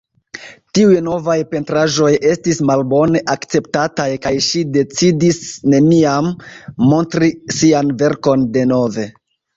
Tiuj 0.77 0.93
novaj 1.07 1.35
pentraĵoj 1.49 2.09
estis 2.29 2.61
malbone 2.69 3.21
akceptataj, 3.35 4.07
kaj 4.25 4.33
ŝi 4.47 4.63
decidis 4.79 5.41
neniam 5.75 6.33
montri 6.93 7.31
sian 7.59 7.97
verkon 8.05 8.49
denove. 8.59 9.11